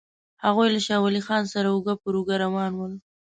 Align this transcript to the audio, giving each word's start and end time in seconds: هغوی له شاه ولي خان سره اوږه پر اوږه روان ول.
هغوی 0.45 0.67
له 0.75 0.79
شاه 0.85 0.99
ولي 1.01 1.21
خان 1.27 1.43
سره 1.53 1.67
اوږه 1.71 1.93
پر 2.01 2.13
اوږه 2.17 2.35
روان 2.43 2.71
ول. 2.75 2.93